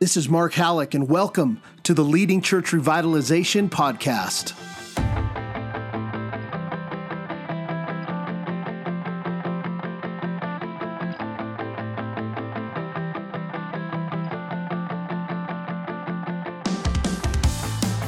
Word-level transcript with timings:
This 0.00 0.16
is 0.16 0.28
Mark 0.28 0.52
Hallock, 0.52 0.94
and 0.94 1.08
welcome 1.08 1.60
to 1.82 1.92
the 1.92 2.04
Leading 2.04 2.40
Church 2.40 2.66
Revitalization 2.66 3.68
Podcast. 3.68 4.54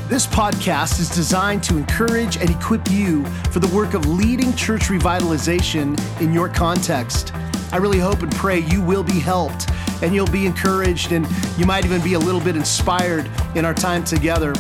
This 0.09 0.29
podcast 0.29 1.01
is 1.01 1.09
designed 1.09 1.65
to 1.65 1.77
encourage 1.77 2.37
and 2.37 2.51
equip 2.51 2.89
you 2.89 3.25
for 3.51 3.59
the 3.59 3.75
work 3.75 3.95
of 3.95 4.07
leading 4.07 4.55
church 4.55 4.83
revitalization 4.83 5.99
in 6.21 6.33
your 6.33 6.49
context. 6.49 7.33
I 7.73 7.77
really 7.77 7.99
hope 7.99 8.23
and 8.23 8.33
pray 8.33 8.59
you 8.59 8.83
will 8.83 9.05
be 9.05 9.19
helped 9.21 9.71
and 10.03 10.15
you'll 10.15 10.27
be 10.27 10.47
encouraged 10.47 11.13
and 11.13 11.27
you 11.57 11.67
might 11.67 11.85
even 11.85 12.03
be 12.03 12.15
a 12.15 12.19
little 12.19 12.41
bit 12.41 12.57
inspired 12.57 13.31
in 13.55 13.65
our 13.65 13.75
time 13.75 14.05
together. 14.05 14.55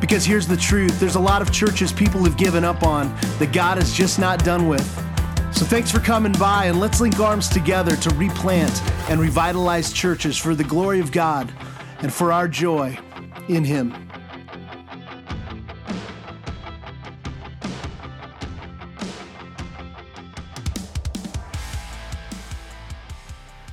Because 0.00 0.24
here's 0.24 0.46
the 0.46 0.56
truth 0.56 0.98
there's 0.98 1.16
a 1.16 1.20
lot 1.20 1.42
of 1.42 1.52
churches 1.52 1.92
people 1.92 2.24
have 2.24 2.36
given 2.36 2.64
up 2.64 2.82
on 2.82 3.14
that 3.38 3.52
God 3.52 3.78
is 3.78 3.92
just 3.92 4.18
not 4.18 4.44
done 4.44 4.68
with. 4.68 4.86
So 5.52 5.64
thanks 5.64 5.90
for 5.90 5.98
coming 5.98 6.32
by 6.32 6.66
and 6.66 6.78
let's 6.78 7.00
link 7.00 7.18
arms 7.18 7.48
together 7.48 7.96
to 7.96 8.10
replant 8.14 8.82
and 9.10 9.20
revitalize 9.20 9.92
churches 9.92 10.38
for 10.38 10.54
the 10.54 10.64
glory 10.64 11.00
of 11.00 11.10
God 11.10 11.52
and 12.00 12.12
for 12.12 12.32
our 12.32 12.48
joy 12.48 12.96
in 13.48 13.64
Him. 13.64 14.07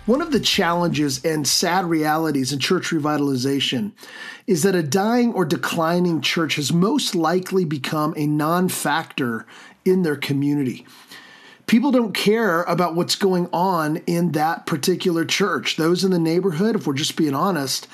One 0.05 0.22
of 0.22 0.32
the 0.32 0.40
challenges 0.40 1.26
and 1.26 1.48
sad 1.48 1.86
realities 1.86 2.54
in 2.54 2.59
church 2.59 2.91
revitalization 2.91 3.91
is 4.46 4.62
that 4.62 4.76
a 4.76 4.84
dying 4.84 5.34
or 5.34 5.46
declining 5.46 6.21
church 6.21 6.57
has 6.57 6.71
most 6.71 7.16
likely 7.16 7.66
become 7.66 8.13
a 8.15 8.27
non 8.27 8.70
factor 8.70 9.48
in 9.84 10.04
their 10.04 10.15
community. 10.15 10.85
People 11.65 11.90
don't 11.90 12.13
care 12.13 12.62
about 12.63 12.93
what's 12.93 13.15
going 13.15 13.49
on 13.52 13.98
in 14.05 14.34
that 14.34 14.68
particular 14.68 15.26
church. 15.26 15.76
Those 15.76 16.04
in 16.04 16.12
the 16.12 16.20
neighborhood, 16.20 16.76
if 16.76 16.85
we're 16.85 16.93
just 16.93 17.15
being 17.15 17.34
honest, 17.34 17.87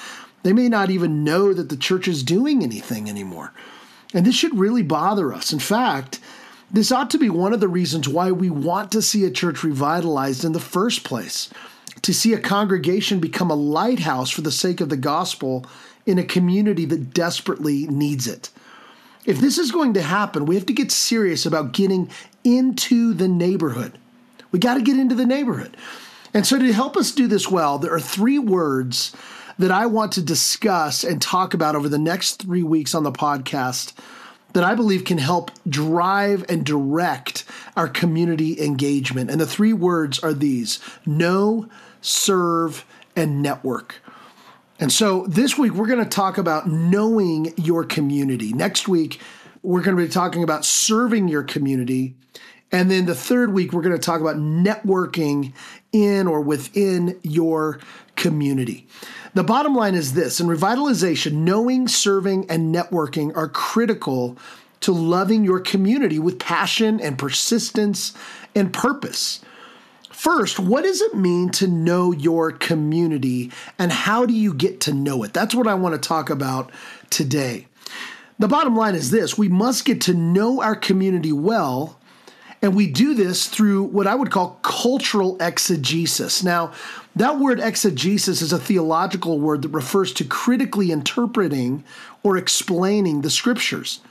they 0.43 0.51
may 0.51 0.67
not 0.67 0.89
even 0.89 1.23
know 1.23 1.53
that 1.53 1.69
the 1.69 1.77
church 1.77 2.09
is 2.09 2.23
doing 2.23 2.61
anything 2.61 3.07
anymore. 3.07 3.53
And 4.13 4.25
this 4.25 4.35
should 4.35 4.59
really 4.59 4.83
bother 4.83 5.31
us. 5.31 5.53
In 5.53 5.59
fact, 5.59 6.19
this 6.69 6.91
ought 6.91 7.09
to 7.11 7.17
be 7.17 7.29
one 7.29 7.53
of 7.53 7.61
the 7.61 7.69
reasons 7.69 8.09
why 8.09 8.33
we 8.33 8.49
want 8.49 8.91
to 8.91 9.01
see 9.01 9.23
a 9.23 9.31
church 9.31 9.63
revitalized 9.63 10.43
in 10.43 10.51
the 10.51 10.59
first 10.59 11.05
place 11.05 11.49
to 12.01 12.13
see 12.13 12.33
a 12.33 12.39
congregation 12.39 13.19
become 13.19 13.51
a 13.51 13.55
lighthouse 13.55 14.29
for 14.29 14.41
the 14.41 14.51
sake 14.51 14.81
of 14.81 14.89
the 14.89 14.97
gospel 14.97 15.65
in 16.05 16.17
a 16.17 16.23
community 16.23 16.85
that 16.85 17.13
desperately 17.13 17.87
needs 17.87 18.27
it. 18.27 18.49
If 19.25 19.39
this 19.39 19.57
is 19.57 19.71
going 19.71 19.93
to 19.93 20.01
happen, 20.01 20.45
we 20.45 20.55
have 20.55 20.65
to 20.65 20.73
get 20.73 20.91
serious 20.91 21.45
about 21.45 21.73
getting 21.73 22.09
into 22.43 23.13
the 23.13 23.27
neighborhood. 23.27 23.97
We 24.51 24.59
got 24.59 24.75
to 24.75 24.81
get 24.81 24.97
into 24.97 25.15
the 25.15 25.25
neighborhood. 25.25 25.77
And 26.33 26.47
so, 26.47 26.57
to 26.57 26.73
help 26.73 26.97
us 26.97 27.11
do 27.11 27.27
this 27.27 27.49
well, 27.49 27.77
there 27.77 27.93
are 27.93 27.99
three 27.99 28.39
words 28.39 29.15
that 29.59 29.71
I 29.71 29.85
want 29.85 30.13
to 30.13 30.21
discuss 30.21 31.03
and 31.03 31.21
talk 31.21 31.53
about 31.53 31.75
over 31.75 31.87
the 31.87 31.99
next 31.99 32.41
three 32.41 32.63
weeks 32.63 32.95
on 32.95 33.03
the 33.03 33.11
podcast 33.11 33.93
that 34.53 34.63
I 34.63 34.75
believe 34.75 35.05
can 35.05 35.17
help 35.17 35.51
drive 35.67 36.45
and 36.49 36.65
direct 36.65 37.45
our 37.75 37.87
community 37.87 38.61
engagement. 38.61 39.29
And 39.29 39.39
the 39.39 39.45
three 39.45 39.73
words 39.73 40.19
are 40.19 40.33
these 40.33 40.79
know, 41.05 41.67
serve, 42.01 42.85
and 43.15 43.41
network. 43.41 44.01
And 44.79 44.91
so 44.91 45.25
this 45.27 45.57
week, 45.57 45.73
we're 45.73 45.87
going 45.87 46.03
to 46.03 46.09
talk 46.09 46.37
about 46.37 46.67
knowing 46.67 47.53
your 47.55 47.83
community. 47.83 48.51
Next 48.51 48.87
week, 48.87 49.19
we're 49.61 49.83
going 49.83 49.95
to 49.95 50.03
be 50.03 50.09
talking 50.09 50.43
about 50.43 50.65
serving 50.65 51.27
your 51.27 51.43
community. 51.43 52.15
And 52.71 52.89
then 52.89 53.05
the 53.05 53.13
third 53.13 53.53
week, 53.53 53.73
we're 53.73 53.83
going 53.83 53.95
to 53.95 54.01
talk 54.01 54.21
about 54.21 54.37
networking 54.37 55.53
in 55.91 56.25
or 56.25 56.41
within 56.41 57.19
your 57.21 57.79
community. 58.15 58.87
The 59.33 59.43
bottom 59.43 59.75
line 59.75 59.93
is 59.93 60.13
this 60.13 60.39
in 60.39 60.47
revitalization, 60.47 61.33
knowing, 61.33 61.87
serving, 61.87 62.49
and 62.49 62.73
networking 62.73 63.35
are 63.35 63.49
critical 63.49 64.37
to 64.81 64.91
loving 64.91 65.43
your 65.43 65.59
community 65.59 66.19
with 66.19 66.39
passion 66.39 66.99
and 66.99 67.17
persistence 67.17 68.13
and 68.53 68.73
purpose. 68.73 69.41
First, 70.09 70.59
what 70.59 70.83
does 70.83 71.01
it 71.01 71.15
mean 71.15 71.49
to 71.51 71.67
know 71.67 72.11
your 72.11 72.51
community 72.51 73.51
and 73.79 73.91
how 73.91 74.25
do 74.25 74.33
you 74.33 74.53
get 74.53 74.81
to 74.81 74.93
know 74.93 75.23
it? 75.23 75.33
That's 75.33 75.55
what 75.55 75.67
I 75.67 75.73
want 75.73 75.95
to 75.95 76.07
talk 76.07 76.29
about 76.29 76.71
today. 77.09 77.67
The 78.37 78.47
bottom 78.47 78.75
line 78.75 78.95
is 78.95 79.11
this 79.11 79.37
we 79.37 79.49
must 79.49 79.85
get 79.85 80.01
to 80.01 80.13
know 80.13 80.61
our 80.61 80.75
community 80.75 81.31
well, 81.31 81.99
and 82.61 82.75
we 82.75 82.87
do 82.87 83.13
this 83.13 83.47
through 83.47 83.83
what 83.83 84.07
I 84.07 84.15
would 84.15 84.31
call 84.31 84.59
cultural 84.61 85.37
exegesis. 85.39 86.43
Now, 86.43 86.71
that 87.15 87.39
word 87.39 87.59
exegesis 87.59 88.41
is 88.41 88.53
a 88.53 88.59
theological 88.59 89.39
word 89.39 89.61
that 89.63 89.69
refers 89.69 90.13
to 90.13 90.23
critically 90.23 90.91
interpreting 90.91 91.83
or 92.23 92.37
explaining 92.37 93.21
the 93.21 93.29
scriptures. 93.29 94.01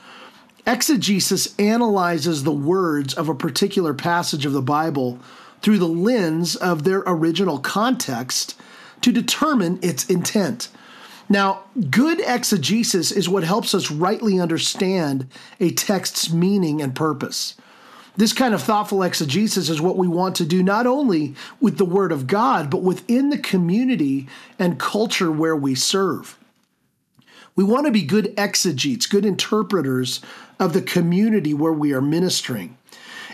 Exegesis 0.66 1.58
analyzes 1.58 2.44
the 2.44 2.52
words 2.52 3.14
of 3.14 3.28
a 3.28 3.34
particular 3.34 3.94
passage 3.94 4.44
of 4.44 4.52
the 4.52 4.62
Bible 4.62 5.18
through 5.62 5.78
the 5.78 5.86
lens 5.86 6.56
of 6.56 6.84
their 6.84 7.02
original 7.06 7.58
context 7.58 8.54
to 9.00 9.12
determine 9.12 9.78
its 9.82 10.04
intent. 10.06 10.68
Now, 11.28 11.62
good 11.90 12.20
exegesis 12.20 13.12
is 13.12 13.28
what 13.28 13.44
helps 13.44 13.74
us 13.74 13.90
rightly 13.90 14.40
understand 14.40 15.28
a 15.60 15.70
text's 15.70 16.32
meaning 16.32 16.82
and 16.82 16.94
purpose. 16.94 17.54
This 18.16 18.32
kind 18.32 18.52
of 18.52 18.62
thoughtful 18.62 19.02
exegesis 19.02 19.68
is 19.68 19.80
what 19.80 19.96
we 19.96 20.08
want 20.08 20.34
to 20.36 20.44
do 20.44 20.62
not 20.62 20.86
only 20.86 21.34
with 21.60 21.78
the 21.78 21.84
Word 21.84 22.10
of 22.10 22.26
God, 22.26 22.68
but 22.68 22.82
within 22.82 23.30
the 23.30 23.38
community 23.38 24.28
and 24.58 24.78
culture 24.78 25.30
where 25.30 25.56
we 25.56 25.74
serve. 25.74 26.36
We 27.60 27.64
want 27.64 27.84
to 27.84 27.92
be 27.92 28.00
good 28.00 28.34
exegetes, 28.38 29.06
good 29.06 29.26
interpreters 29.26 30.22
of 30.58 30.72
the 30.72 30.80
community 30.80 31.52
where 31.52 31.74
we 31.74 31.92
are 31.92 32.00
ministering. 32.00 32.78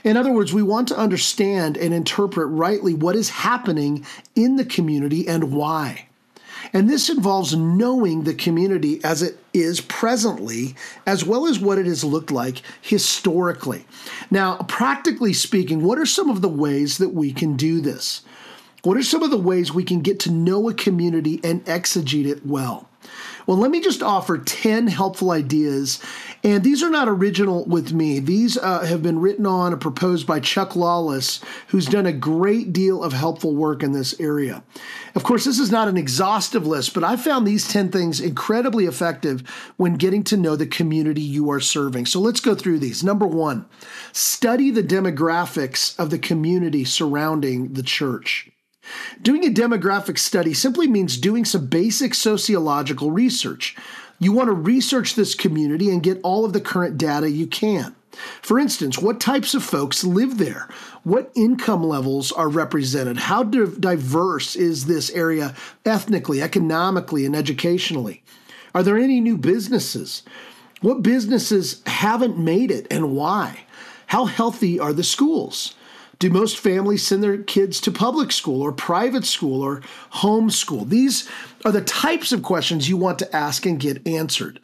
In 0.03 0.17
other 0.17 0.33
words, 0.33 0.53
we 0.53 0.65
want 0.65 0.89
to 0.89 0.97
understand 0.97 1.77
and 1.77 1.95
interpret 1.95 2.49
rightly 2.49 2.93
what 2.93 3.15
is 3.15 3.29
happening 3.29 4.05
in 4.35 4.57
the 4.57 4.65
community 4.65 5.29
and 5.29 5.53
why. 5.53 6.09
And 6.73 6.91
this 6.91 7.09
involves 7.09 7.55
knowing 7.55 8.25
the 8.25 8.35
community 8.35 8.99
as 9.05 9.23
it 9.23 9.39
is 9.55 9.81
presently, 9.81 10.75
as 11.07 11.25
well 11.25 11.47
as 11.47 11.61
what 11.61 11.79
it 11.79 11.87
has 11.87 12.03
looked 12.03 12.33
like 12.33 12.63
historically. 12.81 13.87
Now, 14.29 14.57
practically 14.57 15.35
speaking, 15.35 15.85
what 15.85 16.01
are 16.01 16.05
some 16.05 16.31
of 16.31 16.43
the 16.43 16.49
ways 16.49 16.99
that 16.99 17.11
we 17.11 17.33
can 17.33 17.57
do 17.57 17.81
this? 17.81 18.23
What 18.83 18.97
are 18.97 19.05
some 19.05 19.23
of 19.23 19.31
the 19.31 19.39
ways 19.39 19.73
we 19.73 19.85
can 19.85 20.01
get 20.01 20.19
to 20.21 20.33
know 20.33 20.69
a 20.69 20.75
community 20.75 21.39
and 21.45 21.65
exegete 21.67 22.27
it 22.27 22.45
well? 22.45 22.89
Well, 23.47 23.57
let 23.57 23.71
me 23.71 23.81
just 23.81 24.03
offer 24.03 24.39
10 24.39 24.89
helpful 24.89 25.31
ideas. 25.31 26.03
And 26.43 26.65
these 26.65 26.83
are 26.83 26.91
not 26.91 27.09
original 27.09 27.65
with 27.65 27.93
me. 27.93 28.19
These 28.19 28.57
uh, 28.57 28.85
have 28.85 29.03
been 29.03 29.21
written 29.21 29.47
on 29.47 29.73
and 29.73 29.81
proposed 29.81 30.27
by 30.27 30.41
Chuck 30.41 30.75
Lawless, 30.75 31.41
who's 31.69 31.87
done 31.87 32.07
a 32.07 32.13
great 32.13 32.73
deal 32.73 33.03
of 33.03 33.13
helpful 33.13 33.55
work 33.55 33.83
in 33.83 33.93
this 33.93 34.19
area. 34.21 34.65
Of 35.15 35.23
course, 35.23 35.45
this 35.45 35.61
is 35.61 35.71
not 35.71 35.89
an 35.89 35.97
exhaustive 35.97 36.67
list, 36.67 36.93
but 36.93 37.05
I 37.05 37.17
found 37.17 37.47
these 37.47 37.69
10 37.69 37.91
things 37.91 38.21
incredibly 38.21 38.87
effective 38.87 39.49
when 39.77 39.95
getting 39.95 40.25
to 40.25 40.37
know 40.37 40.57
the 40.57 40.67
community 40.67 41.23
you 41.23 41.51
are 41.51 41.61
serving. 41.61 42.07
So 42.07 42.21
let's 42.21 42.41
go 42.41 42.55
through 42.55 42.81
these. 42.81 43.05
Number 43.05 43.27
one, 43.27 43.67
study 44.13 44.71
the 44.71 44.83
demographics 44.83 45.99
of 45.99 46.11
the 46.11 46.19
community 46.19 46.85
surrounding 46.85 47.75
the 47.75 47.83
church. 47.83 48.51
Doing 49.23 49.45
a 49.45 49.51
demographic 49.51 50.19
study 50.19 50.55
simply 50.55 50.87
means 50.87 51.19
doing 51.19 51.45
some 51.45 51.67
basic 51.67 52.15
sociological 52.15 53.11
research. 53.11 53.77
You 54.19 54.33
want 54.33 54.49
to 54.49 54.53
research 54.53 55.15
this 55.15 55.35
community 55.35 55.91
and 55.91 56.03
get 56.03 56.21
all 56.23 56.45
of 56.45 56.53
the 56.53 56.61
current 56.61 56.99
data 56.99 57.31
you 57.31 57.47
can. 57.47 57.95
For 58.41 58.59
instance, 58.59 58.99
what 58.99 59.21
types 59.21 59.55
of 59.55 59.63
folks 59.63 60.03
live 60.03 60.39
there? 60.39 60.69
What 61.05 61.31
income 61.35 61.85
levels 61.85 62.33
are 62.33 62.49
represented? 62.49 63.19
How 63.19 63.43
diverse 63.43 64.57
is 64.57 64.87
this 64.87 65.11
area 65.11 65.55
ethnically, 65.85 66.41
economically, 66.41 67.27
and 67.27 67.37
educationally? 67.37 68.23
Are 68.75 68.83
there 68.83 68.97
any 68.97 69.21
new 69.21 69.37
businesses? 69.37 70.23
What 70.81 71.03
businesses 71.03 71.83
haven't 71.87 72.39
made 72.39 72.71
it 72.71 72.87
and 72.91 73.15
why? 73.15 73.61
How 74.07 74.25
healthy 74.25 74.79
are 74.79 74.93
the 74.93 75.05
schools? 75.05 75.75
Do 76.19 76.31
most 76.31 76.59
families 76.59 77.07
send 77.07 77.23
their 77.23 77.39
kids 77.39 77.81
to 77.83 77.91
public 77.91 78.33
school 78.33 78.63
or 78.63 78.73
private 78.73 79.25
school 79.25 79.63
or 79.63 79.83
homeschool? 80.15 80.89
These 80.89 81.29
are 81.65 81.73
the 81.73 81.83
types 81.83 82.33
of 82.33 82.43
questions 82.43 82.89
you 82.89 82.97
want 82.97 83.19
to 83.19 83.37
ask 83.37 83.67
and 83.67 83.79
get 83.79 84.07
answered. 84.07 84.61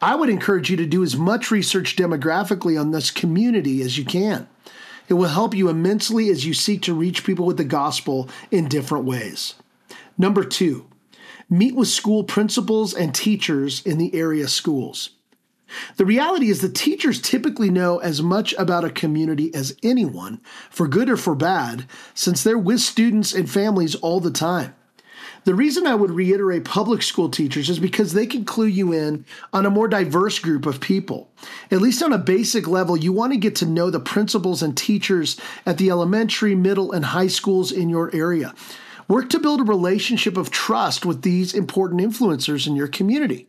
I 0.00 0.16
would 0.16 0.28
encourage 0.28 0.70
you 0.70 0.76
to 0.78 0.86
do 0.86 1.04
as 1.04 1.16
much 1.16 1.52
research 1.52 1.94
demographically 1.94 2.80
on 2.80 2.90
this 2.90 3.10
community 3.12 3.82
as 3.82 3.96
you 3.96 4.04
can. 4.04 4.48
It 5.08 5.14
will 5.14 5.28
help 5.28 5.54
you 5.54 5.68
immensely 5.68 6.30
as 6.30 6.44
you 6.44 6.54
seek 6.54 6.82
to 6.82 6.94
reach 6.94 7.24
people 7.24 7.46
with 7.46 7.58
the 7.58 7.64
gospel 7.64 8.28
in 8.50 8.68
different 8.68 9.04
ways. 9.04 9.54
Number 10.18 10.42
two, 10.42 10.86
Meet 11.52 11.74
with 11.74 11.88
school 11.88 12.24
principals 12.24 12.94
and 12.94 13.14
teachers 13.14 13.82
in 13.84 13.98
the 13.98 14.14
area 14.14 14.48
schools. 14.48 15.10
The 15.96 16.06
reality 16.06 16.48
is 16.48 16.60
that 16.60 16.74
teachers 16.74 17.20
typically 17.20 17.70
know 17.70 17.98
as 17.98 18.22
much 18.22 18.54
about 18.58 18.84
a 18.84 18.90
community 18.90 19.54
as 19.54 19.76
anyone, 19.82 20.40
for 20.70 20.88
good 20.88 21.08
or 21.08 21.16
for 21.16 21.34
bad, 21.34 21.86
since 22.14 22.42
they're 22.42 22.58
with 22.58 22.80
students 22.80 23.32
and 23.32 23.50
families 23.50 23.94
all 23.96 24.20
the 24.20 24.30
time. 24.30 24.74
The 25.44 25.54
reason 25.54 25.88
I 25.88 25.96
would 25.96 26.12
reiterate 26.12 26.64
public 26.64 27.02
school 27.02 27.28
teachers 27.28 27.68
is 27.68 27.80
because 27.80 28.12
they 28.12 28.26
can 28.26 28.44
clue 28.44 28.66
you 28.66 28.92
in 28.92 29.24
on 29.52 29.66
a 29.66 29.70
more 29.70 29.88
diverse 29.88 30.38
group 30.38 30.66
of 30.66 30.80
people. 30.80 31.30
At 31.70 31.80
least 31.82 32.02
on 32.02 32.12
a 32.12 32.18
basic 32.18 32.68
level, 32.68 32.96
you 32.96 33.12
want 33.12 33.32
to 33.32 33.38
get 33.38 33.56
to 33.56 33.66
know 33.66 33.90
the 33.90 33.98
principals 33.98 34.62
and 34.62 34.76
teachers 34.76 35.40
at 35.66 35.78
the 35.78 35.90
elementary, 35.90 36.54
middle, 36.54 36.92
and 36.92 37.06
high 37.06 37.26
schools 37.26 37.72
in 37.72 37.88
your 37.88 38.14
area. 38.14 38.54
Work 39.08 39.30
to 39.30 39.40
build 39.40 39.60
a 39.60 39.64
relationship 39.64 40.36
of 40.36 40.50
trust 40.50 41.04
with 41.04 41.22
these 41.22 41.54
important 41.54 42.00
influencers 42.00 42.68
in 42.68 42.76
your 42.76 42.88
community. 42.88 43.48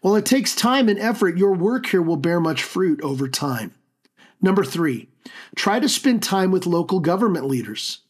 While 0.00 0.16
it 0.16 0.26
takes 0.26 0.54
time 0.54 0.88
and 0.88 0.98
effort, 0.98 1.38
your 1.38 1.52
work 1.52 1.86
here 1.86 2.02
will 2.02 2.16
bear 2.16 2.40
much 2.40 2.62
fruit 2.62 3.00
over 3.02 3.28
time. 3.28 3.74
Number 4.40 4.64
three, 4.64 5.08
try 5.54 5.80
to 5.80 5.88
spend 5.88 6.22
time 6.22 6.50
with 6.50 6.66
local 6.66 7.00
government 7.00 7.46
leaders. 7.46 8.00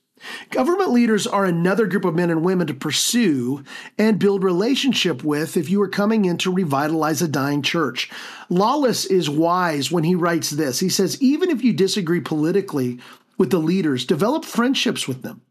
Government 0.51 0.91
leaders 0.91 1.27
are 1.27 1.45
another 1.45 1.87
group 1.87 2.05
of 2.05 2.15
men 2.15 2.31
and 2.31 2.43
women 2.43 2.67
to 2.67 2.75
pursue 2.75 3.63
and 3.99 4.19
build 4.19 4.43
relationship 4.43 5.23
with 5.23 5.57
if 5.57 5.69
you 5.69 5.81
are 5.83 5.89
coming 5.89 6.25
in 6.25 6.39
to 6.39 6.53
revitalize 6.53 7.21
a 7.21 7.29
dying 7.29 7.63
church. 7.63 8.11
Lawless 8.49 9.05
is 9.05 9.29
wise 9.29 9.93
when 9.93 10.05
he 10.05 10.15
writes 10.15 10.51
this. 10.51 10.81
He 10.81 10.89
says, 10.89 11.21
even 11.21 11.51
if 11.51 11.63
you 11.63 11.73
disagree 11.73 12.21
politically 12.21 12.99
with 13.39 13.51
the 13.51 13.59
leaders, 13.59 14.07
develop 14.07 14.45
friendships 14.45 15.07
with 15.07 15.23
them. 15.23 15.43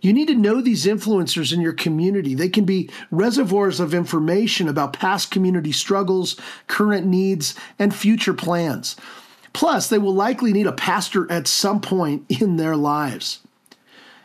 You 0.00 0.12
need 0.12 0.28
to 0.28 0.34
know 0.34 0.60
these 0.60 0.86
influencers 0.86 1.52
in 1.52 1.60
your 1.60 1.72
community. 1.72 2.34
They 2.34 2.48
can 2.48 2.64
be 2.64 2.90
reservoirs 3.10 3.80
of 3.80 3.92
information 3.92 4.68
about 4.68 4.94
past 4.94 5.30
community 5.30 5.72
struggles, 5.72 6.36
current 6.66 7.06
needs, 7.06 7.54
and 7.78 7.94
future 7.94 8.34
plans. 8.34 8.96
Plus, 9.52 9.88
they 9.88 9.98
will 9.98 10.14
likely 10.14 10.52
need 10.52 10.66
a 10.66 10.72
pastor 10.72 11.30
at 11.30 11.46
some 11.46 11.80
point 11.80 12.24
in 12.28 12.56
their 12.56 12.76
lives. 12.76 13.40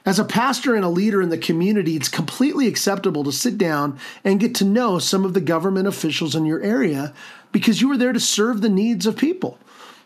As 0.06 0.20
a 0.20 0.24
pastor 0.24 0.76
and 0.76 0.86
a 0.86 0.90
leader 0.90 1.20
in 1.20 1.30
the 1.30 1.38
community, 1.38 1.96
it's 1.96 2.10
completely 2.10 2.68
acceptable 2.68 3.24
to 3.24 3.32
sit 3.32 3.58
down 3.58 3.98
and 4.24 4.40
get 4.40 4.54
to 4.56 4.64
know 4.64 5.00
some 5.00 5.26
of 5.26 5.34
the 5.34 5.42
government 5.42 5.88
officials 5.88 6.36
in 6.36 6.46
your 6.46 6.62
area 6.62 7.12
because 7.52 7.82
you 7.82 7.92
are 7.92 7.98
there 7.98 8.14
to 8.14 8.20
serve 8.20 8.62
the 8.62 8.70
needs 8.70 9.08
of 9.08 9.18
people. 9.18 9.58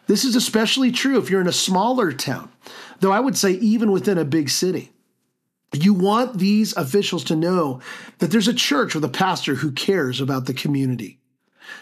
This 0.07 0.23
is 0.23 0.37
especially 0.37 0.91
true 0.91 1.19
if 1.19 1.29
you're 1.29 1.41
in 1.41 1.47
a 1.47 1.51
smaller 1.51 2.13
town, 2.13 2.49
though 3.01 3.11
I 3.11 3.19
would 3.19 3.37
say 3.37 3.51
even 3.51 3.91
within 3.91 4.17
a 4.17 4.25
big 4.25 4.49
city. 4.49 4.91
You 5.73 5.93
want 5.93 6.39
these 6.39 6.75
officials 6.75 7.23
to 7.25 7.35
know 7.35 7.79
that 8.17 8.31
there's 8.31 8.47
a 8.47 8.53
church 8.53 8.95
with 8.95 9.03
a 9.03 9.09
pastor 9.09 9.55
who 9.55 9.71
cares 9.71 10.19
about 10.19 10.45
the 10.45 10.53
community. 10.53 11.19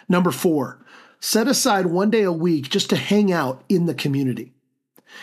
Number 0.10 0.32
four, 0.32 0.80
set 1.20 1.48
aside 1.48 1.86
one 1.86 2.10
day 2.10 2.24
a 2.24 2.32
week 2.32 2.70
just 2.70 2.90
to 2.90 2.98
hang 2.98 3.32
out 3.32 3.64
in 3.70 3.86
the 3.86 3.94
community. 3.94 4.54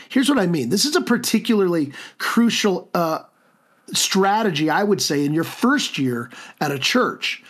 Here's 0.09 0.29
what 0.29 0.39
I 0.39 0.47
mean 0.47 0.71
this 0.71 0.85
is 0.85 0.97
a 0.97 1.01
particularly 1.03 1.93
crucial 2.19 2.91
uh, 2.95 3.21
strategy, 3.93 4.71
I 4.71 4.83
would 4.83 5.03
say, 5.03 5.25
in 5.25 5.35
your 5.35 5.45
first 5.45 5.99
year 5.99 6.31
at 6.61 6.71
a 6.71 6.79
church. 6.79 7.43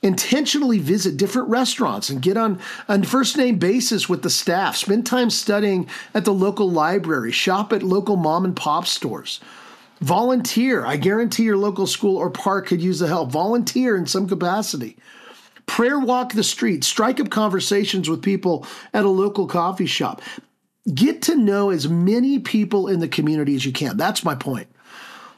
Intentionally 0.00 0.78
visit 0.78 1.16
different 1.16 1.48
restaurants 1.48 2.08
and 2.08 2.22
get 2.22 2.36
on 2.36 2.60
a 2.86 3.02
first 3.02 3.36
name 3.36 3.58
basis 3.58 4.08
with 4.08 4.22
the 4.22 4.30
staff. 4.30 4.76
Spend 4.76 5.04
time 5.04 5.28
studying 5.28 5.88
at 6.14 6.24
the 6.24 6.32
local 6.32 6.70
library. 6.70 7.32
Shop 7.32 7.72
at 7.72 7.82
local 7.82 8.14
mom 8.14 8.44
and 8.44 8.54
pop 8.54 8.86
stores. 8.86 9.40
Volunteer. 10.00 10.86
I 10.86 10.96
guarantee 10.96 11.44
your 11.44 11.56
local 11.56 11.86
school 11.86 12.16
or 12.16 12.30
park 12.30 12.66
could 12.66 12.80
use 12.80 13.00
the 13.00 13.08
help. 13.08 13.32
Volunteer 13.32 13.96
in 13.96 14.06
some 14.06 14.28
capacity. 14.28 14.96
Prayer 15.66 15.98
walk 15.98 16.32
the 16.32 16.44
street. 16.44 16.84
Strike 16.84 17.20
up 17.20 17.30
conversations 17.30 18.08
with 18.08 18.22
people 18.22 18.66
at 18.94 19.04
a 19.04 19.08
local 19.08 19.46
coffee 19.46 19.86
shop. 19.86 20.22
Get 20.94 21.22
to 21.22 21.36
know 21.36 21.70
as 21.70 21.88
many 21.88 22.38
people 22.38 22.88
in 22.88 23.00
the 23.00 23.08
community 23.08 23.54
as 23.54 23.66
you 23.66 23.72
can. 23.72 23.96
That's 23.96 24.24
my 24.24 24.34
point. 24.34 24.68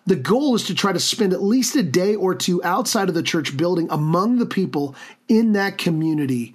The 0.07 0.17
goal 0.17 0.55
is 0.55 0.65
to 0.65 0.75
try 0.75 0.93
to 0.93 1.01
spend 1.01 1.33
at 1.33 1.43
least 1.43 1.77
a 1.77 1.83
day 1.83 2.15
or 2.15 2.35
two 2.35 2.63
outside 2.65 3.09
of 3.09 3.15
the 3.15 3.23
church 3.23 3.57
building 3.57 3.89
among 3.91 4.39
the 4.39 4.47
people 4.47 4.95
in 5.29 5.53
that 5.53 5.79
community 5.79 6.55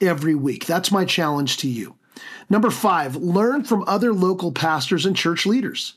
every 0.00 0.34
week. 0.34 0.66
That's 0.66 0.92
my 0.92 1.04
challenge 1.04 1.58
to 1.58 1.68
you. 1.68 1.94
Number 2.50 2.70
five, 2.70 3.16
learn 3.16 3.64
from 3.64 3.84
other 3.86 4.12
local 4.12 4.52
pastors 4.52 5.06
and 5.06 5.16
church 5.16 5.46
leaders. 5.46 5.94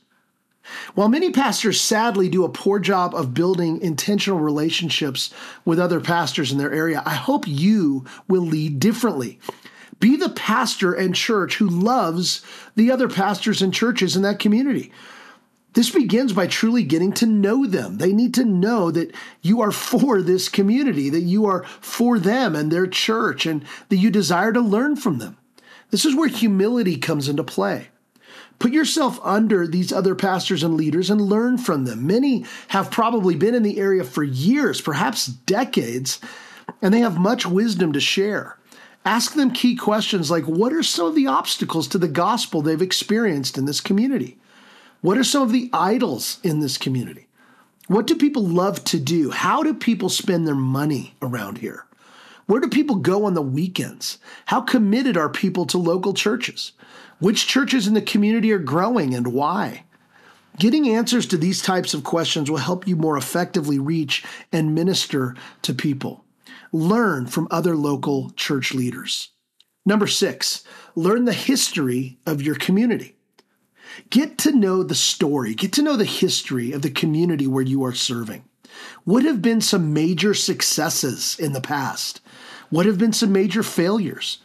While 0.94 1.10
many 1.10 1.32
pastors 1.32 1.80
sadly 1.80 2.30
do 2.30 2.44
a 2.44 2.50
poor 2.50 2.80
job 2.80 3.14
of 3.14 3.34
building 3.34 3.82
intentional 3.82 4.40
relationships 4.40 5.34
with 5.64 5.80
other 5.80 6.00
pastors 6.00 6.52
in 6.52 6.58
their 6.58 6.74
area, 6.74 7.04
I 7.06 7.16
hope 7.16 7.48
you 7.48 8.06
will 8.28 8.42
lead 8.42 8.80
differently. 8.80 9.40
Be 10.00 10.16
the 10.16 10.30
pastor 10.30 10.94
and 10.94 11.16
church 11.16 11.58
who 11.58 11.68
loves 11.68 12.42
the 12.76 12.92
other 12.92 13.08
pastors 13.08 13.62
and 13.62 13.74
churches 13.74 14.16
in 14.16 14.24
that 14.24 14.40
community. 14.40 14.92
This 15.74 15.92
begins 15.92 16.32
by 16.32 16.48
truly 16.48 16.84
getting 16.84 17.12
to 17.14 17.26
know 17.26 17.66
them. 17.66 17.98
They 17.98 18.14
need 18.14 18.34
to 18.36 18.46
know 18.46 18.92
that 18.92 19.14
you 19.42 19.62
are 19.62 19.72
for 19.72 20.22
this 20.22 20.48
community, 20.48 21.10
that 21.10 21.22
you 21.22 21.46
are 21.46 21.66
for 21.82 22.18
them 22.18 22.56
and 22.56 22.72
their 22.72 22.88
church, 22.88 23.46
and 23.46 23.66
that 23.90 23.98
you 23.98 24.10
desire 24.10 24.54
to 24.54 24.62
learn 24.62 24.96
from 24.96 25.18
them. 25.18 25.38
This 25.92 26.06
is 26.06 26.16
where 26.16 26.30
humility 26.30 26.98
comes 26.98 27.28
into 27.28 27.44
play. 27.44 27.90
Put 28.60 28.72
yourself 28.72 29.20
under 29.24 29.68
these 29.68 29.92
other 29.92 30.16
pastors 30.16 30.64
and 30.64 30.76
leaders 30.76 31.10
and 31.10 31.22
learn 31.22 31.58
from 31.58 31.86
them. 31.86 32.08
Many 32.08 32.46
have 32.70 32.92
probably 32.92 33.36
been 33.36 33.56
in 33.56 33.64
the 33.64 33.80
area 33.80 34.04
for 34.04 34.24
years, 34.24 34.82
perhaps 34.82 35.28
decades, 35.28 36.20
and 36.82 36.94
they 36.94 37.00
have 37.00 37.18
much 37.18 37.46
wisdom 37.46 37.94
to 37.94 38.00
share. 38.00 38.58
Ask 39.04 39.34
them 39.34 39.52
key 39.52 39.76
questions 39.76 40.32
like 40.32 40.46
what 40.46 40.74
are 40.74 40.82
some 40.82 41.08
of 41.08 41.16
the 41.16 41.28
obstacles 41.28 41.88
to 41.90 41.98
the 41.98 42.08
gospel 42.08 42.62
they've 42.62 42.82
experienced 42.82 43.58
in 43.58 43.66
this 43.66 43.82
community? 43.82 44.40
What 45.02 45.18
are 45.18 45.24
some 45.24 45.44
of 45.44 45.52
the 45.52 45.70
idols 45.72 46.40
in 46.44 46.62
this 46.62 46.80
community? 46.80 47.28
What 47.88 48.08
do 48.08 48.16
people 48.16 48.44
love 48.44 48.84
to 48.86 49.00
do? 49.00 49.30
How 49.30 49.62
do 49.62 49.76
people 49.76 50.10
spend 50.10 50.48
their 50.48 50.56
money 50.56 51.14
around 51.22 51.60
here? 51.60 51.86
Where 52.46 52.62
do 52.62 52.68
people 52.70 52.98
go 52.98 53.26
on 53.26 53.34
the 53.34 53.42
weekends? 53.42 54.20
How 54.46 54.62
committed 54.62 55.18
are 55.18 55.30
people 55.30 55.66
to 55.68 55.78
local 55.78 56.14
churches? 56.14 56.74
Which 57.20 57.48
churches 57.48 57.88
in 57.88 57.94
the 57.94 58.02
community 58.02 58.52
are 58.52 58.60
growing 58.60 59.16
and 59.16 59.34
why? 59.34 59.86
Getting 60.60 60.88
answers 60.88 61.26
to 61.28 61.38
these 61.38 61.62
types 61.62 61.94
of 61.94 62.04
questions 62.04 62.50
will 62.50 62.58
help 62.58 62.88
you 62.88 62.96
more 62.96 63.18
effectively 63.18 63.80
reach 63.80 64.24
and 64.52 64.76
minister 64.76 65.36
to 65.64 65.74
people. 65.74 66.24
Learn 66.72 67.26
from 67.26 67.48
other 67.52 67.76
local 67.76 68.30
church 68.32 68.74
leaders. 68.74 69.30
Number 69.86 70.08
six, 70.08 70.64
learn 70.96 71.26
the 71.26 71.34
history 71.34 72.20
of 72.26 72.42
your 72.42 72.56
community. 72.56 73.16
Get 74.10 74.38
to 74.40 74.52
know 74.52 74.84
the 74.84 74.96
story, 74.96 75.56
get 75.56 75.74
to 75.74 75.82
know 75.82 75.96
the 75.96 76.06
history 76.06 76.72
of 76.72 76.82
the 76.82 76.90
community 76.90 77.48
where 77.48 77.64
you 77.64 77.84
are 77.86 77.94
serving. 77.94 78.44
What 79.04 79.24
have 79.24 79.42
been 79.42 79.62
some 79.62 79.94
major 79.94 80.34
successes 80.34 81.38
in 81.40 81.54
the 81.54 81.62
past? 81.62 82.22
What 82.70 82.86
have 82.86 82.98
been 82.98 83.14
some 83.14 83.32
major 83.32 83.64
failures? 83.64 84.40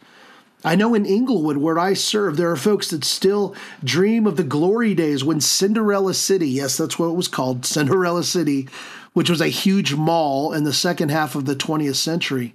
I 0.63 0.75
know 0.75 0.93
in 0.93 1.07
Englewood, 1.07 1.57
where 1.57 1.79
I 1.79 1.93
serve, 1.93 2.37
there 2.37 2.51
are 2.51 2.55
folks 2.55 2.91
that 2.91 3.03
still 3.03 3.55
dream 3.83 4.27
of 4.27 4.37
the 4.37 4.43
glory 4.43 4.93
days 4.93 5.23
when 5.23 5.41
Cinderella 5.41 6.13
City, 6.13 6.47
yes, 6.47 6.77
that's 6.77 6.99
what 6.99 7.07
it 7.07 7.15
was 7.15 7.27
called, 7.27 7.65
Cinderella 7.65 8.23
City, 8.23 8.69
which 9.13 9.29
was 9.29 9.41
a 9.41 9.47
huge 9.47 9.95
mall 9.95 10.53
in 10.53 10.63
the 10.63 10.73
second 10.73 11.09
half 11.09 11.35
of 11.35 11.45
the 11.45 11.55
20th 11.55 11.95
century. 11.95 12.53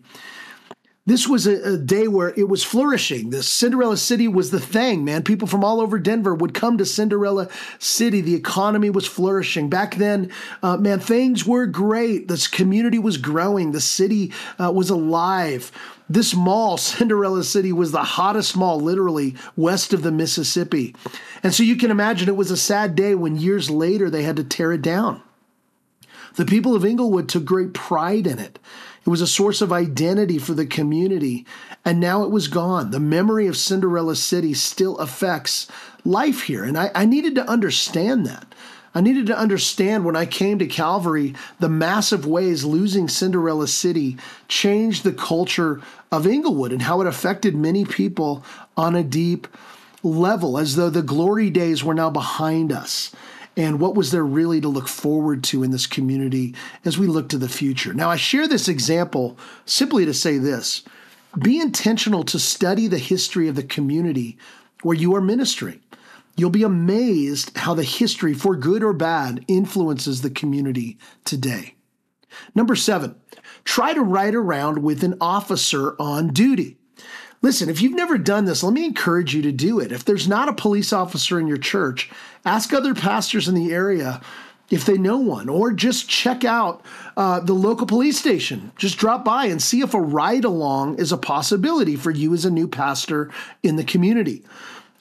This 1.07 1.29
was 1.29 1.47
a, 1.47 1.75
a, 1.75 1.77
day 1.77 2.09
where 2.09 2.35
it 2.37 2.49
was 2.49 2.65
flourishing. 2.65 3.31
The 3.31 3.45
Cinderella 3.45 3.97
City 3.97 4.27
was 4.27 4.51
the 4.51 4.59
thing, 4.59 5.05
man. 5.05 5.23
People 5.23 5.47
from 5.47 5.63
all 5.63 5.81
over 5.81 6.01
Denver 6.01 6.35
would 6.35 6.53
come 6.53 6.79
to 6.79 6.85
Cinderella 6.85 7.49
City. 7.79 8.21
The 8.21 8.35
economy 8.35 8.91
was 8.91 9.07
flourishing. 9.07 9.71
Back 9.71 9.95
then, 9.95 10.33
uh, 10.65 10.79
man, 10.79 10.99
things 10.99 11.47
were 11.47 11.67
great. 11.67 12.27
This 12.27 12.49
community 12.49 12.99
was 12.99 13.19
growing. 13.19 13.71
The 13.71 13.81
city 13.81 14.33
uh, 14.59 14.73
was 14.75 14.91
alive. 14.91 15.71
This 16.09 16.35
mall, 16.35 16.77
Cinderella 16.77 17.45
City, 17.45 17.73
was 17.73 17.93
the 17.93 18.03
hottest 18.03 18.57
mall, 18.57 18.81
literally, 18.81 19.37
west 19.55 19.93
of 19.93 20.03
the 20.03 20.11
Mississippi. 20.11 20.97
And 21.45 21.55
so 21.55 21.63
you 21.63 21.77
can 21.77 21.93
imagine 21.93 22.29
it 22.29 22.37
was 22.37 22.51
a 22.51 22.57
sad 22.57 22.97
day 22.97 23.15
when 23.15 23.37
years 23.37 23.71
later 23.71 24.11
they 24.11 24.25
had 24.25 24.37
to 24.37 24.45
tear 24.45 24.73
it 24.73 24.83
down. 24.83 25.23
The 26.35 26.45
people 26.45 26.75
of 26.75 26.85
Englewood 26.85 27.29
took 27.29 27.45
great 27.45 27.75
pride 27.75 28.27
in 28.27 28.41
it. 28.41 28.59
It 29.07 29.11
was 29.11 29.21
a 29.21 29.27
source 29.27 29.61
of 29.61 29.73
identity 29.73 30.37
for 30.37 30.53
the 30.55 30.67
community, 30.67 31.47
and 31.85 32.01
now 32.01 32.25
it 32.25 32.31
was 32.33 32.49
gone. 32.49 32.91
The 32.91 32.99
memory 32.99 33.47
of 33.47 33.57
Cinderella 33.57 34.17
City 34.17 34.53
still 34.53 34.99
affects 34.99 35.69
life 36.05 36.43
here, 36.43 36.65
and 36.65 36.77
I, 36.77 36.91
I 36.93 37.05
needed 37.05 37.37
to 37.37 37.49
understand 37.49 38.27
that. 38.27 38.53
I 38.97 39.01
needed 39.01 39.27
to 39.29 39.39
understand 39.39 40.05
when 40.05 40.17
I 40.17 40.27
came 40.27 40.59
to 40.59 40.67
Calvary 40.67 41.35
the 41.61 41.69
massive 41.69 42.27
ways 42.27 42.65
losing 42.65 43.09
Cinderella 43.09 43.69
City 43.69 44.17
changed 44.49 45.05
the 45.05 45.13
culture 45.13 45.81
of 46.11 46.27
Englewood 46.27 46.73
and 46.73 46.83
how 46.83 47.01
it 47.01 47.07
affected 47.07 47.55
many 47.55 47.85
people 47.85 48.43
on 48.77 48.97
a 48.97 49.05
deep 49.05 49.47
level, 50.03 50.59
as 50.59 50.75
though 50.75 50.91
the 50.91 51.03
glory 51.03 51.49
days 51.49 51.85
were 51.85 51.95
now 51.95 52.11
behind 52.11 52.73
us. 52.73 53.15
And 53.57 53.81
what 53.81 53.95
was 53.95 54.11
there 54.11 54.25
really 54.25 54.61
to 54.61 54.69
look 54.69 54.89
forward 54.89 55.43
to 55.45 55.63
in 55.63 55.71
this 55.71 55.87
community 55.87 56.55
as 56.85 56.99
we 56.99 57.07
look 57.07 57.29
to 57.31 57.39
the 57.39 57.49
future. 57.49 57.95
Now, 57.95 58.11
I 58.11 58.17
share 58.17 58.47
this 58.47 58.69
example 58.69 59.39
simply 59.65 60.05
to 60.05 60.15
say 60.15 60.39
this 60.39 60.83
be 61.39 61.61
intentional 61.61 62.25
to 62.25 62.39
study 62.39 62.87
the 62.87 62.99
history 62.99 63.49
of 63.49 63.57
the 63.57 63.63
community 63.63 64.39
where 64.83 64.97
you 64.97 65.15
are 65.15 65.21
ministering. 65.21 65.81
You'll 66.37 66.51
be 66.51 66.63
amazed 66.63 67.57
how 67.57 67.75
the 67.75 67.83
history, 67.83 68.35
for 68.35 68.57
good 68.57 68.83
or 68.83 68.93
bad, 68.93 69.45
influences 69.49 70.21
the 70.21 70.31
community 70.31 70.99
today. 71.25 71.75
Number 72.55 72.77
seven, 72.77 73.17
try 73.65 73.95
to 73.95 74.03
ride 74.03 74.35
around 74.35 74.83
with 74.83 75.03
an 75.03 75.17
officer 75.21 75.97
on 75.99 76.29
duty. 76.29 76.77
Listen, 77.47 77.69
if 77.69 77.81
you've 77.81 77.95
never 77.95 78.19
done 78.19 78.45
this, 78.45 78.65
let 78.65 78.73
me 78.73 78.85
encourage 78.85 79.33
you 79.33 79.41
to 79.43 79.53
do 79.53 79.79
it. 79.79 79.93
If 79.93 80.05
there's 80.05 80.27
not 80.27 80.49
a 80.49 80.53
police 80.53 80.93
officer 80.93 81.39
in 81.39 81.47
your 81.47 81.59
church, 81.59 82.11
ask 82.45 82.75
other 82.75 82.93
pastors 82.93 83.47
in 83.47 83.55
the 83.55 83.73
area 83.73 84.21
if 84.69 84.85
they 84.85 84.99
know 84.99 85.19
one, 85.19 85.49
or 85.49 85.71
just 85.71 86.09
check 86.09 86.45
out 86.45 86.85
uh, 87.17 87.39
the 87.39 87.53
local 87.53 87.87
police 87.87 88.19
station. 88.19 88.73
Just 88.77 88.99
drop 88.99 89.25
by 89.25 89.45
and 89.45 89.63
see 89.63 89.81
if 89.81 89.95
a 89.95 90.01
ride 90.01 90.43
along 90.43 90.99
is 90.99 91.13
a 91.13 91.17
possibility 91.17 91.95
for 91.95 92.11
you 92.11 92.35
as 92.35 92.45
a 92.45 92.51
new 92.51 92.67
pastor 92.67 93.31
in 93.63 93.77
the 93.77 93.85
community. 93.85 94.43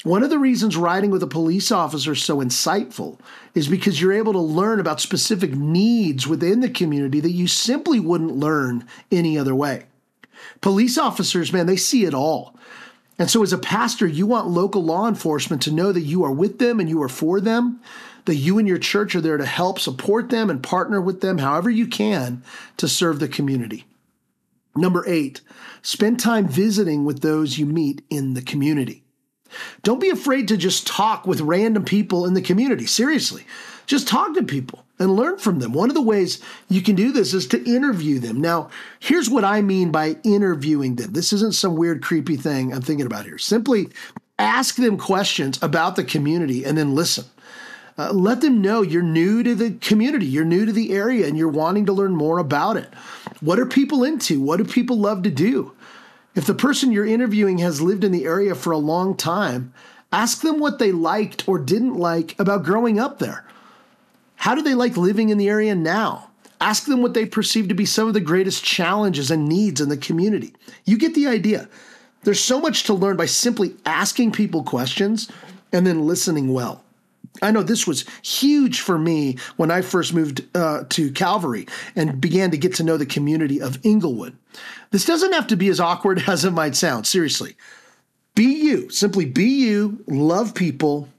One 0.04 0.22
of 0.22 0.30
the 0.30 0.38
reasons 0.38 0.78
riding 0.78 1.10
with 1.10 1.24
a 1.24 1.28
police 1.28 1.72
officer 1.72 2.12
is 2.12 2.24
so 2.24 2.38
insightful 2.38 3.18
is 3.56 3.68
because 3.68 4.00
you're 4.00 4.14
able 4.14 4.34
to 4.34 4.40
learn 4.40 4.80
about 4.80 5.02
specific 5.02 5.56
needs 5.56 6.28
within 6.28 6.60
the 6.60 6.70
community 6.70 7.20
that 7.22 7.32
you 7.32 7.48
simply 7.48 8.00
wouldn't 8.00 8.38
learn 8.38 8.88
any 9.12 9.36
other 9.36 9.56
way. 9.56 9.86
Police 10.62 10.98
officers, 10.98 11.54
man, 11.54 11.66
they 11.66 11.76
see 11.76 12.06
it 12.06 12.14
all. 12.14 12.56
And 13.18 13.30
so, 13.30 13.44
as 13.44 13.54
a 13.54 13.58
pastor, 13.58 14.06
you 14.06 14.26
want 14.26 14.48
local 14.48 14.84
law 14.84 15.08
enforcement 15.08 15.62
to 15.64 15.72
know 15.72 15.92
that 15.92 16.02
you 16.02 16.24
are 16.24 16.32
with 16.32 16.60
them 16.60 16.80
and 16.80 16.90
you 16.90 17.02
are 17.02 17.10
for 17.10 17.40
them, 17.40 17.80
that 18.26 18.36
you 18.36 18.58
and 18.58 18.68
your 18.68 18.78
church 18.78 19.16
are 19.16 19.22
there 19.22 19.38
to 19.38 19.46
help 19.46 19.80
support 19.80 20.30
them 20.30 20.50
and 20.50 20.62
partner 20.62 21.00
with 21.00 21.22
them 21.22 21.38
however 21.38 21.70
you 21.70 21.88
can 21.88 22.44
to 22.78 22.88
serve 22.88 23.20
the 23.20 23.28
community. 23.28 23.86
Number 24.76 25.06
eight, 25.08 25.42
spend 25.82 26.20
time 26.20 26.48
visiting 26.48 27.06
with 27.06 27.22
those 27.22 27.58
you 27.58 27.66
meet 27.66 28.04
in 28.10 28.34
the 28.34 28.42
community. 28.42 29.04
Don't 29.84 30.02
be 30.02 30.10
afraid 30.10 30.50
to 30.50 30.58
just 30.58 30.86
talk 30.86 31.26
with 31.26 31.40
random 31.40 31.86
people 31.86 32.26
in 32.26 32.34
the 32.34 32.42
community. 32.42 32.86
Seriously, 32.86 33.46
just 33.86 34.08
talk 34.08 34.34
to 34.34 34.44
people 34.44 34.85
and 35.00 35.16
learn 35.16 35.38
from 35.38 35.60
them. 35.60 35.74
One 35.74 35.90
of 35.90 35.96
the 35.96 36.02
ways 36.02 36.42
you 36.70 36.82
can 36.82 36.96
do 36.96 37.12
this 37.12 37.34
is 37.34 37.48
to 37.48 37.64
interview 37.64 38.20
them. 38.20 38.40
Now, 38.40 38.70
here's 39.00 39.30
what 39.30 39.44
I 39.44 39.62
mean 39.62 39.92
by 39.92 40.18
interviewing 40.24 40.96
them. 40.96 41.14
This 41.14 41.34
isn't 41.34 41.56
some 41.56 41.76
weird, 41.76 42.02
creepy 42.02 42.38
thing 42.38 42.74
I'm 42.74 42.82
thinking 42.82 43.06
about 43.06 43.26
here. 43.26 43.38
Simply 43.38 43.90
ask 44.40 44.76
them 44.76 44.98
questions 44.98 45.62
about 45.62 45.96
the 45.96 46.04
community 46.04 46.64
and 46.64 46.78
then 46.78 46.96
listen. 46.96 47.26
Uh, 47.98 48.12
let 48.12 48.42
them 48.42 48.62
know 48.62 48.82
you're 48.82 49.02
new 49.02 49.42
to 49.42 49.56
the 49.56 49.72
community, 49.72 50.26
you're 50.26 50.44
new 50.44 50.66
to 50.66 50.74
the 50.74 50.92
area, 50.92 51.26
and 51.28 51.38
you're 51.38 51.48
wanting 51.48 51.86
to 51.86 51.94
learn 51.94 52.14
more 52.14 52.40
about 52.40 52.76
it. 52.76 52.94
What 53.40 53.58
are 53.58 53.66
people 53.66 54.04
into? 54.04 54.42
What 54.42 54.58
do 54.58 54.66
people 54.66 55.00
love 55.00 55.24
to 55.24 55.32
do? 55.32 55.72
If 56.36 56.46
the 56.46 56.54
person 56.54 56.92
you're 56.92 57.06
interviewing 57.06 57.60
has 57.60 57.82
lived 57.82 58.04
in 58.04 58.12
the 58.12 58.26
area 58.26 58.54
for 58.54 58.72
a 58.72 58.78
long 58.78 59.16
time, 59.16 59.74
ask 60.12 60.42
them 60.42 60.60
what 60.60 60.78
they 60.78 60.92
liked 60.92 61.48
or 61.48 61.58
didn't 61.58 61.96
like 61.96 62.38
about 62.38 62.64
growing 62.66 63.00
up 63.00 63.20
there. 63.20 63.46
How 64.36 64.56
do 64.56 64.62
they 64.62 64.76
like 64.76 64.98
living 64.98 65.30
in 65.30 65.38
the 65.38 65.50
area 65.50 65.76
now? 65.76 66.30
Ask 66.62 66.86
them 66.86 67.02
what 67.02 67.14
they 67.14 67.26
perceive 67.26 67.68
to 67.68 67.76
be 67.76 67.86
some 67.86 68.08
of 68.08 68.14
the 68.14 68.20
greatest 68.20 68.64
challenges 68.64 69.30
and 69.30 69.48
needs 69.48 69.82
in 69.82 69.90
the 69.90 69.98
community. 69.98 70.54
You 70.86 70.98
get 70.98 71.14
the 71.14 71.28
idea. 71.28 71.68
There's 72.24 72.40
so 72.40 72.60
much 72.60 72.84
to 72.84 72.94
learn 72.94 73.18
by 73.18 73.26
simply 73.26 73.76
asking 73.86 74.32
people 74.32 74.64
questions 74.64 75.30
and 75.72 75.86
then 75.86 76.08
listening 76.08 76.54
well. 76.54 76.84
I 77.42 77.52
know 77.52 77.64
this 77.64 77.86
was 77.86 78.06
huge 78.24 78.80
for 78.80 78.98
me 78.98 79.38
when 79.58 79.70
I 79.70 79.82
first 79.82 80.14
moved 80.14 80.46
uh, 80.56 80.86
to 80.90 81.12
Calvary 81.12 81.68
and 81.96 82.22
began 82.22 82.52
to 82.52 82.58
get 82.58 82.76
to 82.76 82.84
know 82.84 82.98
the 82.98 83.06
community 83.06 83.62
of 83.62 83.80
Englewood. 83.84 84.38
This 84.92 85.06
doesn't 85.06 85.34
have 85.34 85.48
to 85.48 85.58
be 85.58 85.68
as 85.68 85.80
awkward 85.80 86.24
as 86.28 86.46
it 86.46 86.52
might 86.52 86.76
sound, 86.76 87.06
seriously. 87.06 87.56
Be 88.34 88.46
you, 88.46 88.90
simply 88.90 89.26
be 89.26 89.46
you, 89.46 90.04
love 90.08 90.54
people. 90.56 91.10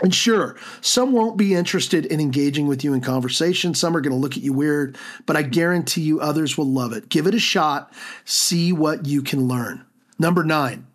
And 0.00 0.14
sure, 0.14 0.56
some 0.80 1.12
won't 1.12 1.36
be 1.36 1.54
interested 1.54 2.06
in 2.06 2.20
engaging 2.20 2.68
with 2.68 2.84
you 2.84 2.92
in 2.94 3.00
conversation. 3.00 3.74
Some 3.74 3.96
are 3.96 4.00
going 4.00 4.12
to 4.12 4.18
look 4.18 4.36
at 4.36 4.42
you 4.42 4.52
weird, 4.52 4.96
but 5.26 5.36
I 5.36 5.42
guarantee 5.42 6.02
you 6.02 6.20
others 6.20 6.56
will 6.56 6.68
love 6.68 6.92
it. 6.92 7.08
Give 7.08 7.26
it 7.26 7.34
a 7.34 7.40
shot, 7.40 7.92
see 8.24 8.72
what 8.72 9.06
you 9.06 9.22
can 9.22 9.48
learn. 9.48 9.84
Number 10.18 10.44
nine, 10.44 10.86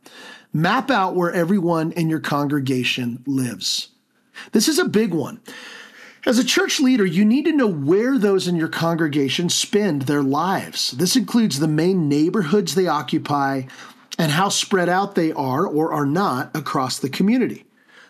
map 0.53 0.89
out 0.89 1.15
where 1.15 1.33
everyone 1.33 1.91
in 1.91 2.09
your 2.09 2.21
congregation 2.21 3.23
lives. 3.25 3.89
This 4.53 4.69
is 4.69 4.79
a 4.79 4.87
big 4.87 5.13
one. 5.13 5.41
As 6.25 6.39
a 6.39 6.43
church 6.43 6.79
leader, 6.79 7.05
you 7.05 7.25
need 7.25 7.43
to 7.45 7.51
know 7.51 7.67
where 7.67 8.17
those 8.17 8.47
in 8.47 8.55
your 8.55 8.69
congregation 8.69 9.49
spend 9.49 10.03
their 10.03 10.23
lives. 10.23 10.91
This 10.91 11.17
includes 11.17 11.59
the 11.59 11.67
main 11.67 12.07
neighborhoods 12.07 12.75
they 12.75 12.87
occupy 12.87 13.63
and 14.17 14.31
how 14.31 14.47
spread 14.47 14.87
out 14.87 15.15
they 15.15 15.33
are 15.33 15.67
or 15.67 15.91
are 15.91 16.05
not 16.05 16.55
across 16.55 16.99
the 16.99 17.09
community. 17.09 17.65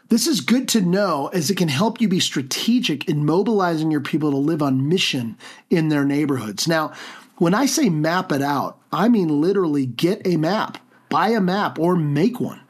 This 0.09 0.27
is 0.27 0.41
good 0.41 0.67
to 0.69 0.81
know 0.81 1.29
as 1.33 1.49
it 1.49 1.57
can 1.57 1.69
help 1.69 1.99
you 1.99 2.07
be 2.07 2.19
strategic 2.19 3.09
in 3.09 3.25
mobilizing 3.25 3.89
your 3.89 4.01
people 4.01 4.31
to 4.31 4.37
live 4.37 4.61
on 4.61 4.89
mission 4.89 5.37
in 5.69 5.89
their 5.89 6.05
neighborhoods. 6.05 6.67
Now, 6.67 6.93
when 7.37 7.53
I 7.53 7.65
say 7.65 7.89
map 7.89 8.31
it 8.31 8.41
out, 8.41 8.77
I 8.91 9.09
mean 9.09 9.41
literally 9.41 9.85
get 9.85 10.25
a 10.25 10.37
map, 10.37 10.77
buy 11.09 11.29
a 11.29 11.41
map, 11.41 11.79
or 11.79 11.95
make 11.95 12.39
one. 12.39 12.61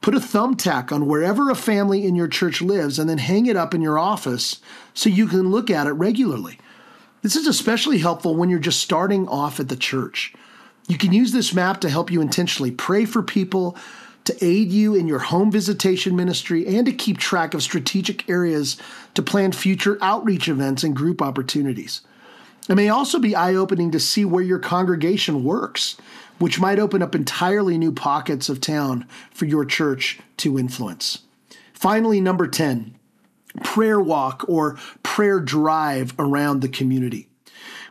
Put 0.00 0.14
a 0.14 0.18
thumbtack 0.18 0.90
on 0.90 1.06
wherever 1.06 1.50
a 1.50 1.54
family 1.54 2.06
in 2.06 2.14
your 2.14 2.28
church 2.28 2.62
lives 2.62 2.98
and 2.98 3.08
then 3.08 3.18
hang 3.18 3.46
it 3.46 3.56
up 3.56 3.74
in 3.74 3.82
your 3.82 3.98
office 3.98 4.60
so 4.94 5.10
you 5.10 5.26
can 5.26 5.50
look 5.50 5.70
at 5.70 5.86
it 5.86 5.92
regularly. 5.92 6.58
This 7.22 7.36
is 7.36 7.46
especially 7.46 7.98
helpful 7.98 8.34
when 8.34 8.48
you're 8.48 8.58
just 8.58 8.80
starting 8.80 9.28
off 9.28 9.60
at 9.60 9.68
the 9.68 9.76
church. 9.76 10.32
You 10.88 10.96
can 10.96 11.12
use 11.12 11.32
this 11.32 11.52
map 11.52 11.82
to 11.82 11.90
help 11.90 12.10
you 12.10 12.22
intentionally 12.22 12.70
pray 12.70 13.04
for 13.04 13.22
people, 13.22 13.76
to 14.24 14.44
aid 14.44 14.70
you 14.70 14.94
in 14.94 15.06
your 15.06 15.18
home 15.18 15.50
visitation 15.50 16.14
ministry, 16.14 16.66
and 16.66 16.86
to 16.86 16.92
keep 16.92 17.18
track 17.18 17.54
of 17.54 17.62
strategic 17.62 18.28
areas 18.28 18.76
to 19.14 19.22
plan 19.22 19.52
future 19.52 19.98
outreach 20.00 20.48
events 20.48 20.84
and 20.84 20.94
group 20.94 21.22
opportunities. 21.22 22.02
It 22.68 22.74
may 22.74 22.88
also 22.88 23.18
be 23.18 23.34
eye 23.34 23.54
opening 23.54 23.90
to 23.92 24.00
see 24.00 24.24
where 24.24 24.44
your 24.44 24.58
congregation 24.58 25.42
works 25.42 25.96
which 26.40 26.58
might 26.58 26.78
open 26.78 27.02
up 27.02 27.14
entirely 27.14 27.76
new 27.76 27.92
pockets 27.92 28.48
of 28.48 28.62
town 28.62 29.06
for 29.30 29.44
your 29.44 29.64
church 29.64 30.18
to 30.38 30.58
influence. 30.58 31.18
Finally, 31.74 32.18
number 32.18 32.48
10, 32.48 32.96
prayer 33.62 34.00
walk 34.00 34.44
or 34.48 34.78
prayer 35.02 35.38
drive 35.38 36.14
around 36.18 36.60
the 36.60 36.68
community. 36.68 37.28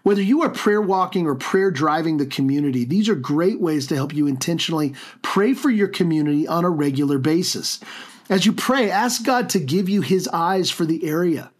Whether 0.09 0.23
you 0.23 0.41
are 0.41 0.49
prayer 0.49 0.81
walking 0.81 1.27
or 1.27 1.35
prayer 1.35 1.69
driving 1.69 2.17
the 2.17 2.25
community, 2.25 2.83
these 2.83 3.07
are 3.09 3.13
great 3.13 3.61
ways 3.61 3.85
to 3.85 3.95
help 3.95 4.11
you 4.11 4.25
intentionally 4.25 4.95
pray 5.21 5.53
for 5.53 5.69
your 5.69 5.87
community 5.87 6.47
on 6.47 6.65
a 6.65 6.69
regular 6.71 7.19
basis. 7.19 7.79
As 8.27 8.43
you 8.43 8.51
pray, 8.51 8.89
ask 8.89 9.23
God 9.23 9.49
to 9.49 9.59
give 9.59 9.87
you 9.87 10.01
his 10.01 10.27
eyes 10.29 10.71
for 10.71 10.83
the 10.83 11.07
area. 11.07 11.51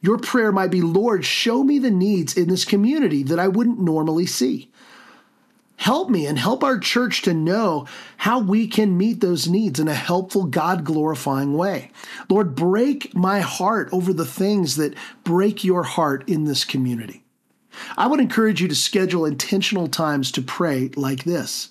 Your 0.00 0.16
prayer 0.16 0.52
might 0.52 0.70
be, 0.70 0.80
Lord, 0.80 1.24
show 1.24 1.64
me 1.64 1.80
the 1.80 1.90
needs 1.90 2.36
in 2.36 2.48
this 2.48 2.64
community 2.64 3.24
that 3.24 3.40
I 3.40 3.48
wouldn't 3.48 3.80
normally 3.80 4.26
see. 4.26 4.70
Help 5.74 6.08
me 6.08 6.24
and 6.24 6.38
help 6.38 6.62
our 6.62 6.78
church 6.78 7.22
to 7.22 7.34
know 7.34 7.88
how 8.16 8.38
we 8.38 8.68
can 8.68 8.96
meet 8.96 9.20
those 9.20 9.48
needs 9.48 9.80
in 9.80 9.88
a 9.88 9.94
helpful, 9.94 10.44
God 10.44 10.84
glorifying 10.84 11.54
way. 11.54 11.90
Lord, 12.28 12.54
break 12.54 13.12
my 13.16 13.40
heart 13.40 13.88
over 13.90 14.12
the 14.12 14.24
things 14.24 14.76
that 14.76 14.94
break 15.24 15.64
your 15.64 15.82
heart 15.82 16.28
in 16.28 16.44
this 16.44 16.64
community. 16.64 17.24
I 17.96 18.06
would 18.06 18.20
encourage 18.20 18.60
you 18.60 18.68
to 18.68 18.74
schedule 18.74 19.24
intentional 19.24 19.88
times 19.88 20.32
to 20.32 20.42
pray 20.42 20.90
like 20.96 21.24
this. 21.24 21.68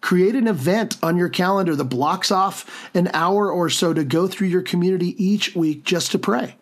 Create 0.00 0.34
an 0.34 0.46
event 0.46 0.98
on 1.02 1.16
your 1.16 1.28
calendar 1.28 1.74
that 1.74 1.84
blocks 1.84 2.30
off 2.30 2.88
an 2.94 3.10
hour 3.12 3.50
or 3.50 3.68
so 3.70 3.92
to 3.92 4.04
go 4.04 4.28
through 4.28 4.48
your 4.48 4.62
community 4.62 5.22
each 5.22 5.56
week 5.56 5.84
just 5.84 6.12
to 6.12 6.18
pray. 6.18 6.56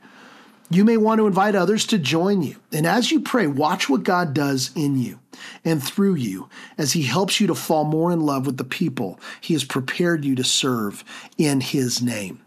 You 0.71 0.85
may 0.85 0.97
want 0.97 1.19
to 1.19 1.27
invite 1.27 1.55
others 1.55 1.87
to 1.87 1.99
join 1.99 2.43
you. 2.43 2.57
And 2.73 2.87
as 2.87 3.11
you 3.11 3.21
pray, 3.21 3.47
watch 3.47 3.89
what 3.89 4.03
God 4.03 4.33
does 4.33 4.71
in 4.75 4.99
you 4.99 5.21
and 5.65 5.83
through 5.83 6.15
you 6.15 6.49
as 6.79 6.93
He 6.93 7.03
helps 7.03 7.41
you 7.41 7.47
to 7.49 7.55
fall 7.55 7.85
more 7.85 8.11
in 8.11 8.21
love 8.21 8.47
with 8.47 8.57
the 8.57 8.65
people 8.65 9.21
He 9.41 9.53
has 9.53 9.65
prepared 9.65 10.25
you 10.25 10.35
to 10.37 10.45
serve 10.45 11.05
in 11.37 11.61
His 11.61 12.01
name. 12.01 12.41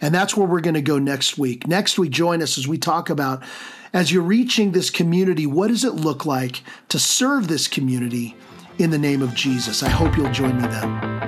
And 0.00 0.14
that's 0.14 0.36
where 0.36 0.46
we're 0.46 0.60
going 0.60 0.74
to 0.74 0.82
go 0.82 0.98
next 0.98 1.36
week. 1.36 1.66
Next 1.66 1.98
week, 1.98 2.10
join 2.10 2.40
us 2.40 2.56
as 2.56 2.66
we 2.66 2.78
talk 2.78 3.10
about 3.10 3.42
as 3.92 4.10
you're 4.10 4.22
reaching 4.22 4.72
this 4.72 4.90
community, 4.90 5.46
what 5.46 5.68
does 5.68 5.84
it 5.84 5.94
look 5.94 6.24
like 6.24 6.62
to 6.88 6.98
serve 6.98 7.48
this 7.48 7.68
community 7.68 8.36
in 8.78 8.90
the 8.90 8.98
name 8.98 9.22
of 9.22 9.34
Jesus? 9.34 9.82
I 9.82 9.88
hope 9.88 10.16
you'll 10.16 10.32
join 10.32 10.60
me 10.60 10.66
then. 10.68 11.22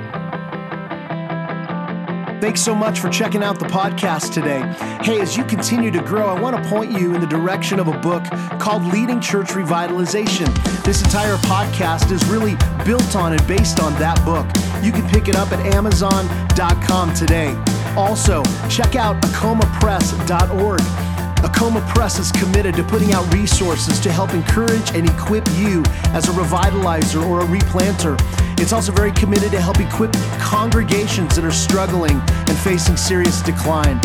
Thanks 2.41 2.61
so 2.61 2.75
much 2.75 3.01
for 3.01 3.09
checking 3.09 3.43
out 3.43 3.59
the 3.59 3.65
podcast 3.65 4.35
today. 4.35 4.61
Hey, 5.03 5.21
as 5.21 5.35
you 5.35 5.45
continue 5.45 5.91
to 5.91 6.03
grow, 6.03 6.27
I 6.27 6.39
want 6.39 6.63
to 6.63 6.69
point 6.69 6.93
you 6.93 7.15
in 7.15 7.21
the 7.23 7.27
direction 7.27 7.79
of 7.79 7.89
a 7.89 7.99
book 7.99 8.23
called 8.59 8.85
Leading 8.93 9.19
Church 9.19 9.49
Revitalization. 9.49 10.53
This 10.85 11.03
entire 11.03 11.37
podcast 11.39 12.13
is 12.13 12.23
really 12.27 12.57
built 12.85 13.17
on 13.17 13.33
and 13.33 13.47
based 13.47 13.81
on 13.81 13.95
that 13.95 14.23
book. 14.27 14.47
You 14.85 14.93
can 14.93 15.09
pick 15.09 15.29
it 15.29 15.37
up 15.37 15.53
at 15.53 15.75
Amazon.com 15.75 17.15
today. 17.15 17.55
Also, 17.97 18.43
check 18.69 18.95
out 18.95 19.23
acomapress.org. 19.23 21.04
Acoma 21.45 21.83
Press 21.95 22.19
is 22.19 22.33
committed 22.33 22.75
to 22.77 22.83
putting 22.83 23.13
out 23.13 23.31
resources 23.35 24.01
to 24.01 24.11
help 24.11 24.33
encourage 24.33 24.95
and 24.95 25.09
equip 25.09 25.47
you 25.57 25.83
as 26.15 26.27
a 26.27 26.33
revitalizer 26.33 27.25
or 27.27 27.41
a 27.41 27.45
replanter. 27.45 28.17
It's 28.59 28.73
also 28.73 28.93
very 28.93 29.13
committed 29.13 29.51
to 29.51 29.61
help 29.61 29.79
equip 29.79 30.15
congregations 30.39 31.37
that 31.37 31.45
are 31.45 31.53
struggling 31.53 32.19
and 32.19 32.57
facing 32.59 32.97
serious 32.97 33.43
decline. 33.43 34.01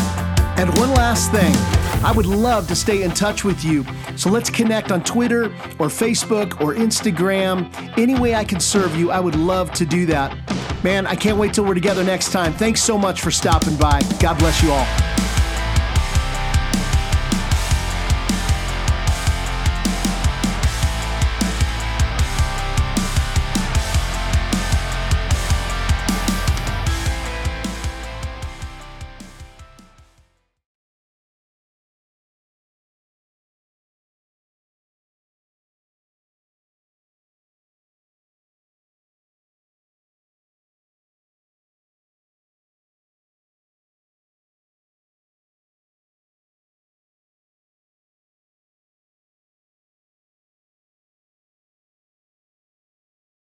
And 0.58 0.78
one 0.78 0.92
last 0.92 1.32
thing. 1.32 1.56
I 2.04 2.12
would 2.14 2.26
love 2.26 2.68
to 2.68 2.76
stay 2.76 3.04
in 3.04 3.12
touch 3.12 3.46
with 3.46 3.64
you. 3.64 3.86
So 4.18 4.30
let's 4.30 4.50
connect 4.50 4.92
on 4.92 5.02
Twitter 5.02 5.46
or 5.80 5.88
Facebook 5.88 6.60
or 6.60 6.76
Instagram. 6.76 7.72
Any 7.98 8.20
way 8.20 8.36
I 8.36 8.44
can 8.44 8.60
serve 8.60 8.98
you, 8.98 9.12
I 9.12 9.22
would 9.22 9.36
love 9.36 9.72
to 9.74 9.86
do 9.86 10.06
that. 10.08 10.36
Man, 10.84 11.08
I 11.08 11.16
can't 11.16 11.38
wait 11.38 11.54
till 11.54 11.64
we're 11.64 11.74
together 11.74 12.04
next 12.04 12.34
time. 12.34 12.52
Thanks 12.52 12.84
so 12.84 12.98
much 12.98 13.22
for 13.22 13.32
stopping 13.32 13.78
by. 13.78 14.02
God 14.20 14.38
bless 14.40 14.62
you 14.62 14.72
all. 14.72 15.09